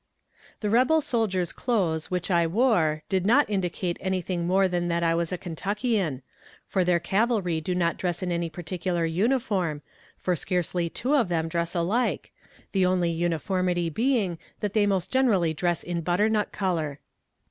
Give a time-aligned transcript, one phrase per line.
[0.61, 5.03] The rebel soldier's clothes which I wore did not indicate any thing more than that
[5.03, 6.23] I was a Kentuckian
[6.65, 9.83] for their cavalry do not dress in any particular uniform,
[10.17, 12.31] for scarcely two of them dress alike
[12.71, 16.99] the only uniformity being that they most generally dress in butternut color.